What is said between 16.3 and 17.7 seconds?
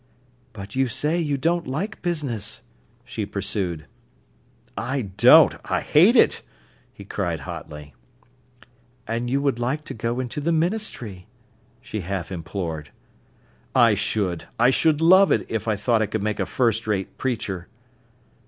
a first rate preacher."